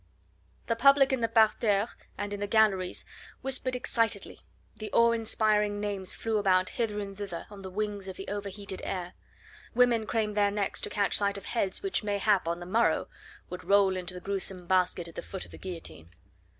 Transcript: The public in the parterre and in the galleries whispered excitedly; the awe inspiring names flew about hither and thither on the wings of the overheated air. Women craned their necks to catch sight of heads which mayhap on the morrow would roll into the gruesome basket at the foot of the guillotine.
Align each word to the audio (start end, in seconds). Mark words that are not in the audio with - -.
The 0.65 0.75
public 0.75 1.13
in 1.13 1.21
the 1.21 1.27
parterre 1.27 1.89
and 2.17 2.33
in 2.33 2.39
the 2.39 2.47
galleries 2.47 3.05
whispered 3.41 3.75
excitedly; 3.75 4.41
the 4.75 4.89
awe 4.91 5.11
inspiring 5.11 5.79
names 5.79 6.15
flew 6.15 6.39
about 6.39 6.69
hither 6.69 6.99
and 6.99 7.15
thither 7.15 7.45
on 7.51 7.61
the 7.61 7.69
wings 7.69 8.07
of 8.07 8.17
the 8.17 8.27
overheated 8.27 8.81
air. 8.83 9.13
Women 9.75 10.07
craned 10.07 10.35
their 10.35 10.49
necks 10.49 10.81
to 10.81 10.89
catch 10.89 11.17
sight 11.19 11.37
of 11.37 11.45
heads 11.45 11.83
which 11.83 12.03
mayhap 12.03 12.47
on 12.47 12.59
the 12.59 12.65
morrow 12.65 13.09
would 13.51 13.63
roll 13.63 13.95
into 13.95 14.15
the 14.15 14.21
gruesome 14.21 14.65
basket 14.65 15.07
at 15.07 15.13
the 15.13 15.21
foot 15.21 15.45
of 15.45 15.51
the 15.51 15.59
guillotine. 15.59 16.09